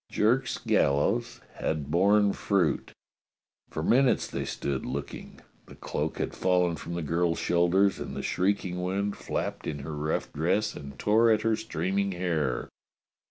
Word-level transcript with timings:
Jerk's 0.09 0.57
gallows 0.57 1.41
had 1.57 1.91
borne 1.91 2.33
fruit. 2.33 2.91
For 3.69 3.83
minutes 3.83 4.25
they 4.25 4.45
stood 4.45 4.83
looking. 4.83 5.41
The 5.67 5.75
cloak 5.75 6.17
had 6.17 6.33
fallen 6.33 6.75
from 6.75 6.95
the 6.95 7.03
girl's 7.03 7.37
shoulders, 7.37 7.99
and 7.99 8.15
the 8.15 8.23
shrieking 8.23 8.81
wind 8.81 9.15
flapped 9.15 9.67
in 9.67 9.77
her 9.85 9.95
rough 9.95 10.33
dress 10.33 10.73
and 10.75 10.97
tore 10.97 11.29
at 11.29 11.43
her 11.43 11.55
streaming 11.55 12.13
hair. 12.13 12.67